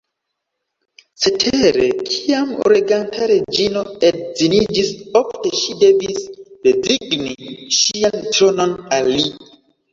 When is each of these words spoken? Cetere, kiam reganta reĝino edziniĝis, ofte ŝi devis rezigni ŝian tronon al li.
Cetere, 1.25 1.89
kiam 2.07 2.55
reganta 2.75 3.27
reĝino 3.33 3.85
edziniĝis, 4.09 4.91
ofte 5.21 5.55
ŝi 5.61 5.79
devis 5.85 6.27
rezigni 6.67 7.39
ŝian 7.81 8.21
tronon 8.35 8.77
al 8.99 9.17
li. 9.17 9.27